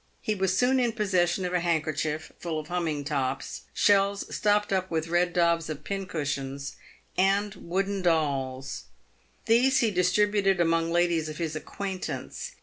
[0.23, 4.89] He was soon in possession of a handkerchief full of humming tops, shells stopped up
[4.89, 6.75] with red daubs of pincushions,
[7.19, 8.85] and wooden dolls.
[9.45, 12.53] These he distributed among ladies of his acquaintance.